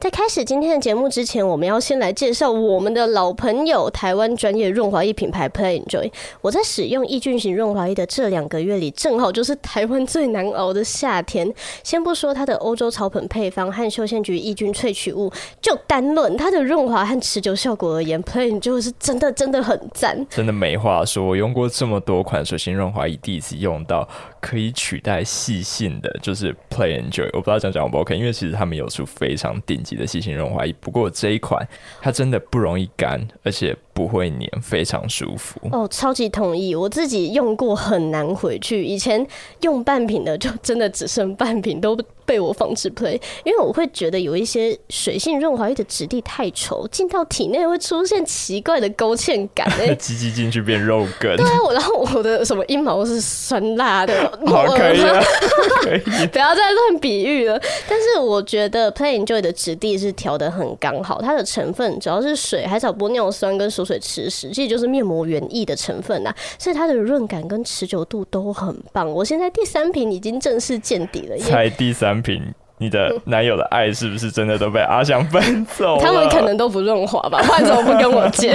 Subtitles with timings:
[0.00, 6.08] 在开始今天的节目之前，我们要先来介绍我们的老朋友——台湾专业润滑液品牌 Play Enjoy。
[6.40, 11.52] 我在使用抑菌型润滑液的这两个月里，正好就是台湾最难熬的夏天。
[11.82, 20.24] 先不说它的欧洲草本配方和休闲菊抑菌萃取物，就单论它的润滑和持久效果而言，Play Enjoy 是真的真的很赞。
[20.30, 24.08] 真的没话说，我用过这么多款水性润滑液，第一次用到
[24.40, 27.28] 可以取代细性的，就是 Play Enjoy。
[27.32, 31.66] 我不知道讲讲 O 不 OK，因为其实他们有出非常顶级的细性润滑液，不过这一款
[32.00, 35.58] 它真的不容易干，而且不会黏，非常舒服。
[35.72, 38.84] 哦，超级同意，我自己用过很难回去。
[38.84, 39.26] 以前
[39.62, 51.34] 用半瓶的就真的只剩半瓶，都被我放置 play，因为我会觉得有一些水性润滑液的质地太稠，进到体内会出现奇怪的勾芡感，哎，挤挤进去变肉羹。
[51.36, 54.14] 对啊，我然后我的什么阴毛是酸辣的，
[54.46, 55.20] 好 可以啊，
[55.82, 57.60] 可以，不要再乱比喻了。
[57.88, 69.10] 但是我觉得 Play Enjoy 的质地是调的很刚好，它的成分主要是水、海草玻尿酸跟锁水磁石，其实就是面膜原液的成分呐，所以它的润感跟持久度都很棒。
[69.10, 72.42] 我现在第三瓶已经正式见底了，才第三瓶，
[72.76, 76.00] 你的男友的爱是不是真的都被阿翔分走了？
[76.04, 78.54] 他们可能都不润滑吧，换怎么不跟我借？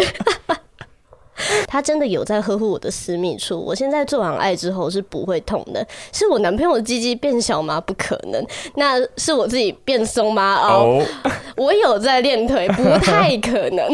[1.67, 5.86] 他真的有在呵护我的私密处，我现在做完爱之后是不会痛的。
[6.11, 7.82] 是我男朋友的鸡鸡变小吗？
[7.82, 8.45] 不可能，
[8.76, 10.55] 那是我自己变松吗？
[10.61, 13.86] 哦、oh.，我有在练腿， 不太可能。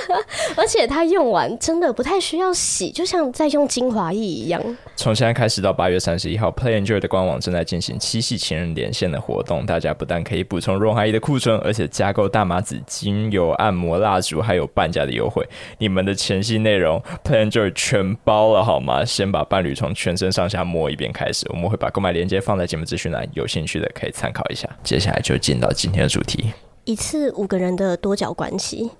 [0.56, 4.60] 而且它用完真的不太需要洗，就像在用精华液一样。
[4.96, 15.46] 从现在开始到八月三十一号，Play Enjoy 的官网正在进行七夕情人连线的活动，大家不但可以补充润滑液的库存，而且加购大麻籽精油、按摩蜡烛，还有半价的优惠。
[15.78, 17.02] 你们的前戏内容。
[17.24, 19.04] Play Enjoy 全包了好吗？
[19.04, 24.68] 先把伴侣从全身上下摸一遍开始，我们会把购买链接放在节目资讯栏，有兴趣的可以参考一下。
[24.82, 26.52] 接下来就进到今天的主题：
[26.84, 28.90] 一次五个人的多角关系。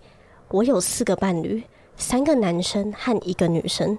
[0.50, 1.64] 我有四个伴侣，
[1.96, 3.98] 三个男生和一个女生。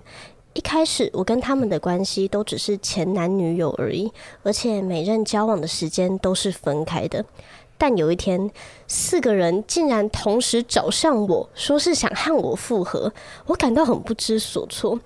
[0.53, 4.09] 一开始我跟他们的关系都只是前男女友而已，
[4.43, 7.25] 而且每任交往的时间都是分开的。
[7.77, 8.49] 但有一天，
[8.87, 13.11] 四个人竟然同时找上我，说是想和我复合，
[13.47, 14.97] 我感到很不知所措。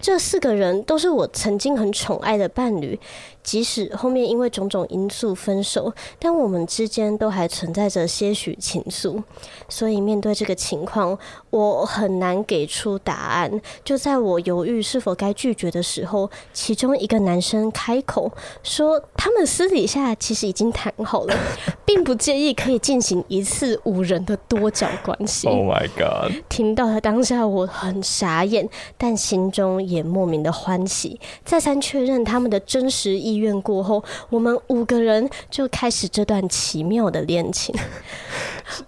[0.00, 2.98] 这四个人都是我曾经很宠爱的伴侣。
[3.44, 9.22] 即使后面因为种种因素分手，但我们之间都还存在着些许情愫。
[9.68, 11.16] 所以面对这个情况，
[11.50, 13.60] 我很难给出答案。
[13.84, 21.36] 就在我犹豫是否该拒绝的时候，其中一个男生开口说：“他们私底下其实已经谈好了，
[21.84, 26.32] 并不介意可以进行一次五人的多角关系。” Oh my god！
[26.48, 28.66] 听到他当下，我很傻眼，
[28.96, 31.20] 但心中也莫名的欢喜。
[31.44, 33.33] 再三确认他们的真实意。
[33.34, 37.74] 医院过后，我们五个人就开始这段奇妙的恋情。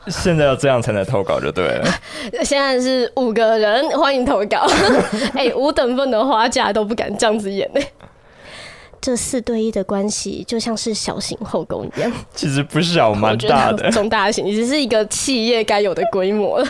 [0.09, 1.85] 现在要这样才能投稿就对了。
[2.45, 4.67] 现在是五个人，欢迎投稿。
[5.35, 7.81] 哎、欸，五等份的花架都不敢这样子演呢。
[8.99, 16.67] 这四对一的关系就像是小型后宫一样，其实不小，蛮大的，中大型，只是一个企业该有的规模了。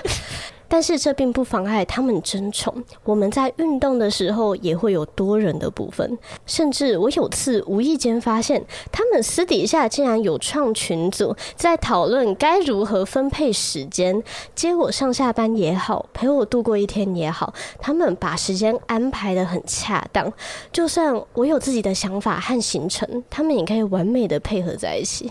[0.68, 2.74] 但是这并不妨碍他们争宠。
[3.04, 14.22] 我们在运动的时候也会有多人的部分，甚至我有次无意间发现，他们私底下竟然有创群组，在讨论该如何分配时间，
[14.54, 20.32] 接我上下班也好，陪我度过一天也好，他们把时间安排得很恰当。
[20.72, 25.30] 就算我有自己的想法和行程，他们也可以完美的配合在一起。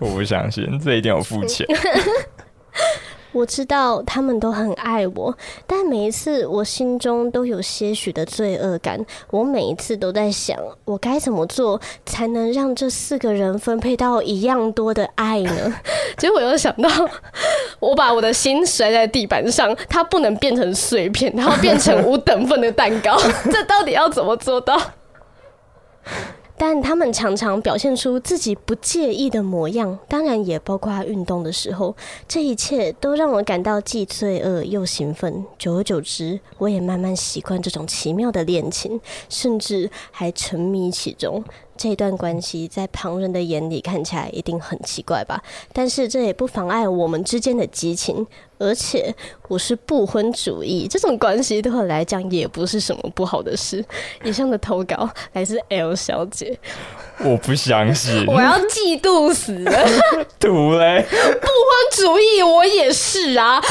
[0.00, 1.66] 我不相信，这一定有付钱。
[3.36, 5.36] 我知道他们都很爱我，
[5.66, 9.04] 但每一次我心中都有些许的罪恶感。
[9.30, 15.74] 我每一次都在想，我该怎么做才能让这四个人分配到一样多的爱呢？
[16.16, 16.88] 结果我又想到，
[17.78, 23.18] 我把我的心摔在地板上，它不能变成碎片，然后变成五等份的蛋糕，
[23.52, 24.80] 这到底要怎么做到？
[26.58, 31.94] 但他们常常表现出自己不介意的模样，当然也包括运动的时候。
[32.26, 35.44] 这一切都让我感到既罪恶又兴奋。
[35.58, 41.44] 久而久之，我也慢慢习惯这种奇妙的恋情，甚至还沉迷其中。
[41.76, 45.42] 这段关系在旁人的眼里看起来一定很奇怪吧？
[45.72, 48.26] 但是这也不妨碍我们之间的激情。
[48.58, 49.14] 而且
[49.48, 53.84] 我是不婚主义，这种关系对我来讲也不是什么不好的事。
[54.24, 56.58] 以上的投稿来自 L 小姐，
[57.18, 59.86] 我不相信， 我要嫉妒死了。
[60.40, 63.60] 土嘞，不婚主义我也是啊。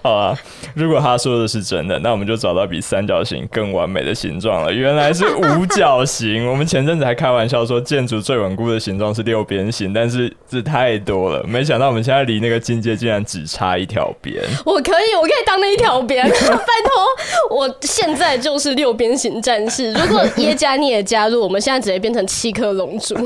[0.00, 0.38] 好啊，
[0.76, 4.70] 如果他说的是真的，那我们就找到比三角形更完美的形状了。
[4.70, 6.46] 原来是五角形。
[6.46, 14.44] 我们前阵子还开玩笑说，建筑最稳固的形状是六边形，但是这太多了，没想到我们现在离那个境界竟然只差一条边。
[14.66, 19.94] 我可以，我可以当那一条边，拜托，我现在就是六边形战士。
[19.94, 23.16] 如果耶加你也加入，我们现在直接变成七颗龙珠。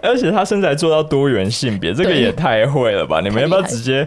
[0.00, 3.20] 而且他身材做到多元性别，这个也太会了吧？
[3.20, 4.06] 你们要不要直接？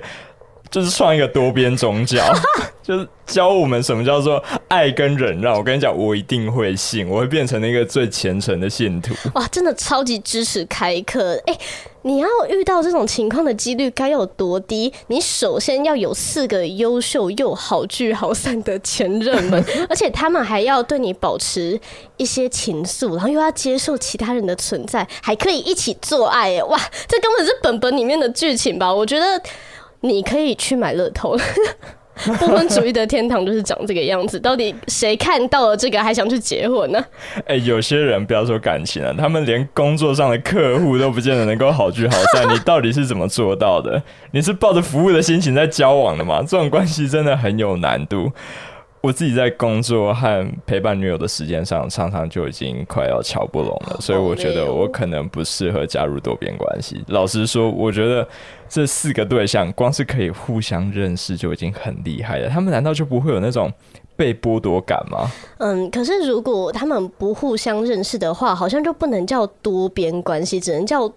[0.73, 2.19] 就是创一个多边宗教，
[2.81, 5.55] 就是教我们什么叫做爱跟忍让。
[5.55, 9.13] 我跟你讲，我一定会信，我会变成那个最虔诚的信徒。
[9.35, 11.35] 哇，真的超级支持开课！
[11.45, 11.59] 哎、欸，
[12.01, 14.91] 你要遇到这种情况的几率该有多低？
[15.09, 21.79] 你首先要有四个优秀又好聚好散的前任们， 而且他们还要对你保持
[22.17, 26.57] 一些情愫，然后又要接受其他人的存在，还可以一起做爱。
[26.57, 28.91] 哎，哇，这根本是本本里面的剧情吧？
[28.91, 29.39] 我觉得。
[30.03, 31.37] 你可以去买乐透，
[32.37, 34.37] 不婚主义的天堂就是长这个样子。
[34.37, 37.03] 到底谁看到了这个还想去结婚呢？
[37.47, 42.45] 哎、欸，有些人不要说感情了，他们连工作上的客户都不见得能够好聚好散。
[42.53, 44.03] 你到底是怎么做到的？
[44.31, 46.41] 你是抱着服务的心情在交往的吗？
[46.41, 48.29] 这种关系真的很有难度。
[49.03, 57.03] 我自己在工作和陪伴女友的时间上，常常就已经快要乔不拢了，所以我觉得我可能不适合加入多边关系。
[57.09, 58.25] 老实说，我觉得
[58.69, 62.47] 这四个对象光是可以互相认识就已经很厉害了。
[62.47, 63.69] 他们难道就不会有那种
[64.15, 65.29] 被剥夺感吗？
[65.57, 71.11] 嗯，可是如果他们不互相认识的话，好像就不能叫多边关系，只能叫。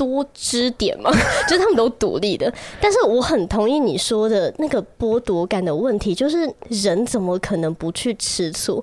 [0.00, 1.10] 多支点嘛，
[1.46, 2.50] 就是他们都独立的。
[2.80, 8.82] 但是我很同意你说的那个剥夺感的问题，就是人怎么可能不去吃醋？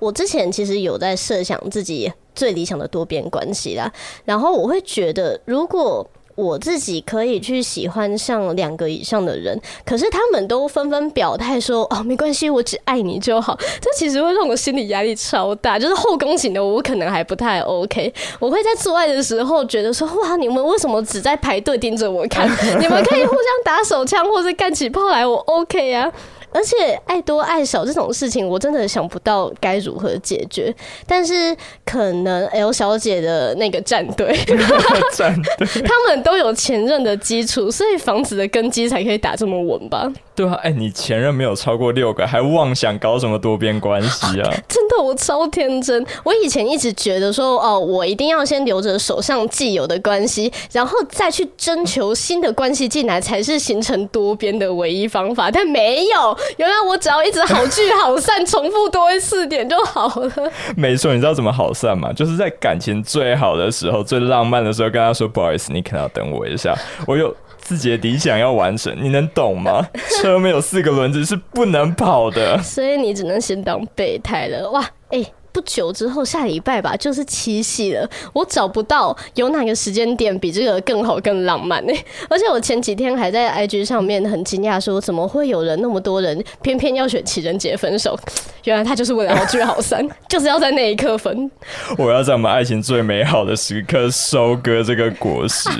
[0.00, 3.92] 我之前其实有在设想自己最理想的多边关系啦，
[4.24, 6.04] 然后我会觉得如果。
[6.36, 15.78] 我自己可以去喜欢上两个以上的人，可是他们都纷纷表态说：“哦，没关系，我只爱你就好。”这其实会让我心理压力超大。
[15.78, 22.46] 就是后宫型的我可能还不太 OK，我会在做爱的时候觉得说：“哇，你们为什么只在排队盯着我看？
[22.78, 26.12] 你们可以互相打手枪或者干起炮来，我 OK 啊。”
[26.56, 30.74] 而且爱多爱少这种事情，我真的想不到该如何解决。
[31.06, 31.54] 但是
[31.84, 34.34] 可能 L 小姐的那个战队，
[35.12, 40.10] 战队， 他们都有前任的基础，所以房子的根基才可以打这么稳吧？
[40.34, 44.50] 对啊，哎、欸，你前任没有超过六个，还妄想搞什么多边关系啊？
[44.68, 46.04] 真的，我超天真。
[46.24, 55.50] 我以前一直觉得说，哦，我一定要先留着手上既有的关系，然后再去征求新的关系进来，才是形成多边的唯一方法。
[55.50, 56.36] 但没有。
[56.58, 60.32] 原来我只要一直好聚好散，重复多一次点就好了。
[60.76, 62.12] 没错，你知道怎么好散吗？
[62.12, 66.74] 就是在感情最好的时候、最浪漫的时候，跟他说：“不好意思，你可能要等我一下，
[67.06, 69.86] 我有自己的理想要完成，你能懂吗？
[70.22, 78.08] 车没有四个轮子是不能跑的，所以你只能先当备胎了。”哇，哎、不久之后，下礼拜吧，就是七夕了。
[78.32, 81.92] 我找不到有哪个时间点比这个更好、更浪漫呢？
[82.28, 88.18] 而且我前几天还在 IG 上面很惊讶，说怎么会有人那么多人偏偏要选情人节分手？
[88.64, 91.48] 原来他就是为了好聚好散， 就是要在那一刻分。
[91.96, 95.70] 我要在我们爱情最美好的时刻收割这个果实，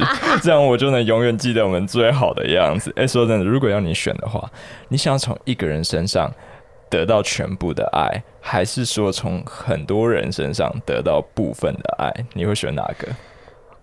[0.40, 2.92] 这样我就能永远记得我们最好的样子。
[2.94, 4.48] 哎，说真的，如果要你选的话，
[4.88, 6.32] 你想要从一个人身上
[6.88, 12.12] 得到全部的爱，还是说从很多人身上得到部分的爱？
[12.34, 13.08] 你会选哪个？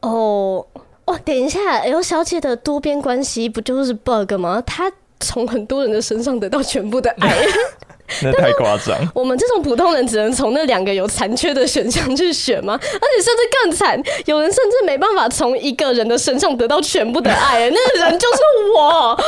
[0.01, 0.65] 哦
[1.05, 4.61] 哦，等一下，L 小姐的多边关系不就是 bug 吗？
[4.65, 7.29] 她从很多人的身上得到全部的爱。
[8.21, 8.97] 那太夸张！
[9.13, 12.77] 我们这种普通人只能从那两个有残缺的选项去选吗？
[12.81, 18.41] 而且甚至更惨，有人甚至没办法从一个人的身上得到全部的爱， 那个人就是
[18.75, 19.23] 我，我根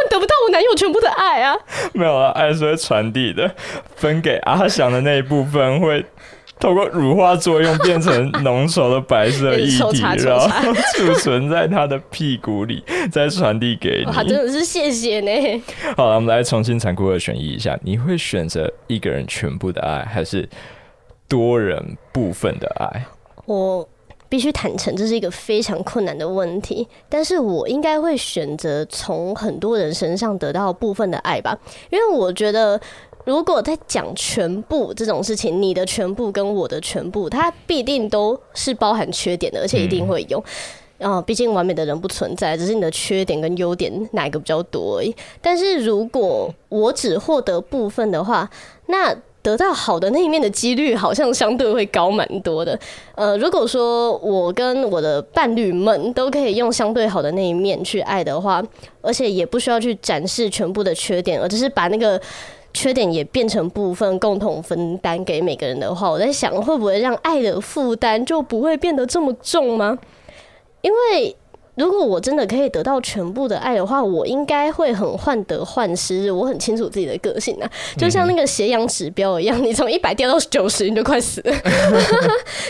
[0.00, 1.56] 本得不到我男友全部的爱啊！
[1.92, 3.50] 没有啊，爱是会传递的，
[3.96, 6.04] 分给阿翔的那一部分会。
[6.60, 14.12] 透过乳化作用变成浓稠的白色液体， 然后 储存在他的屁股里，再传递给你。
[14.14, 15.62] 哇，真的是谢谢呢。
[15.96, 20.46] 好了，我们来重新残酷二选一一下，你会选择一个人全部的爱，还是
[21.26, 23.06] 多人部分的爱？
[23.46, 23.88] 我
[24.28, 26.86] 必须坦诚，这是一个非常困难的问题。
[27.08, 31.58] 但是我应该会选择从很多人身上得到部分的爱吧，
[31.90, 32.80] 因为我觉得，
[33.30, 40.42] 如果在讲全部这种事情，你的全部跟我的全部，它必定都是包含缺点的，而且一定会有。
[40.98, 45.14] 嗯啊，毕竟完美的人不存在，只是你的缺点跟优点哪一个比较多而已。
[45.40, 48.50] 但是如果我只获得部分的话，
[48.88, 52.78] 那得到好的那一面的几率好像相对会高蛮多的。
[53.14, 58.62] 呃，如果说我跟我的伴侣们都可以用相对好的那一面去爱的话，
[59.00, 62.20] 而且也不需要去展示全部的缺点，而只是把那个
[62.72, 69.98] 缺点也变成部分共同分担给每个人的话，我在想会不会让爱的负担就不会变得这么重吗？
[70.82, 71.36] 因为
[71.76, 76.30] 如果我真的可以得到全部的爱的话，我应该会很患得患失。
[76.30, 81.52] 我很清楚自己的个性啊，就像那个斜阳指标一样，你从一百掉到九十，你就快死了。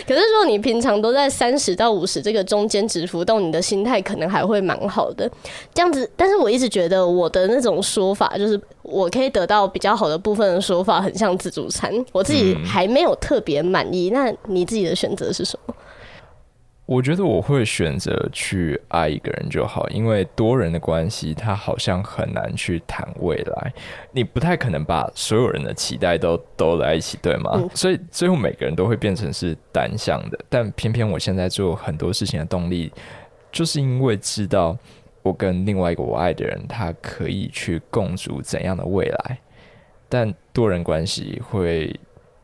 [0.07, 5.29] 可是如果你平常都在三十到五十这个中间值浮动，你的心态可能还会蛮好的。
[5.73, 14.11] 这样子，但是我一直觉得我的那种说法，就是我可以得到比较好的部分的说法，很像自助餐，我自己还没有特别满意。
[14.11, 15.70] 那你自己的选择是什么？
[16.91, 23.73] 我觉得我会选择去爱一个人就好，因为多人的关系，他好像很难去谈未来。
[24.11, 27.51] 你不太可能把所有人的期待都都在一起，对吗？
[27.53, 27.69] 嗯。
[27.73, 30.37] 所以最后每个人都会变成是单向的。
[30.49, 32.91] 但偏偏我现在做很多事情的动力，
[33.53, 34.77] 就是因为知道
[35.23, 39.37] 我跟另外一个我爱的人，他可以去共筑怎样的未来。
[40.09, 41.97] 但多人关系会。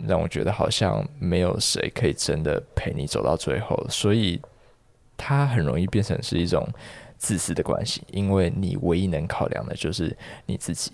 [0.06, 4.42] 让我觉得好像没有谁可以真的陪你走到最后，所以
[5.16, 6.68] 它很容易变成是一种
[7.18, 10.92] 自私的关系，因为你唯一能考量的就是你自己。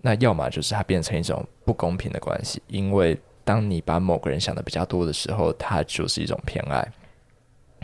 [0.00, 6.86] 那要么就是它变成一种不公平的关系，因为当你把某个人想的比较多的时候，它就是一种偏爱。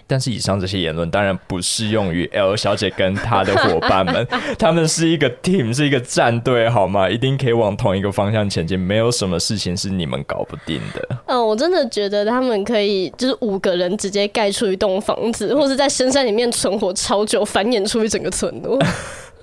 [0.07, 4.27] 但是以上这些言论当然不适用于 L 小姐跟她的伙伴们，
[4.59, 7.09] 他们是一个 team，是一个战队，好吗？
[7.09, 11.09] 一定可以往同一个方向前进，没有什么事情是你们搞不定的。
[11.27, 18.79] 嗯、呃，我真的觉得他们可以，就是五个人直接盖出一栋房子， 或者在深山里面存活超久，繁衍出一整个村落。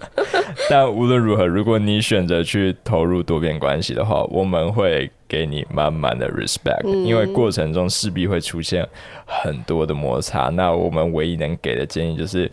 [0.67, 8.85] 但无论如何，如果你选择去投入多边关系的话，我们会给你满满的 respect，嗯，因为过程中势必会出现
[9.25, 10.49] 很多的摩擦。
[10.49, 12.51] 那我们唯一能给的建议就是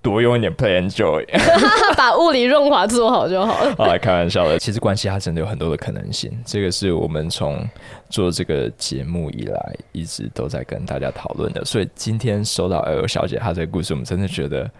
[0.00, 1.26] 多用一点 play and enjoy，
[1.98, 3.74] 把物理润滑做好就好了。
[3.74, 6.30] 好， 来开玩笑的，其实关系它真的有很多的可能性。
[6.46, 7.68] 这个是我们从
[8.08, 11.64] 做这个节目以来一直都在跟大家讨论的。
[11.64, 14.70] 所以今天收到 L 小姐她这个故事，我们真的觉得。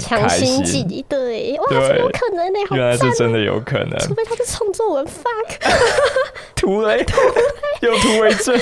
[0.00, 2.58] 强心剂，对，哇，怎么可能呢？
[2.68, 5.70] 好，原来是真的有可能，除非他是创作文 fuck，
[6.56, 8.58] 突雷，突雷，有突围症。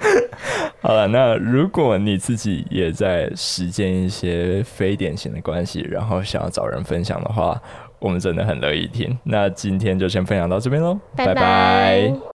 [0.80, 7.60] 好了，那如果你自己也在实践一些非典型的关系，然后想要找人分享的话，
[7.98, 9.18] 我们真的很乐意听。
[9.24, 12.37] 那今天就先分享到这边喽，拜拜。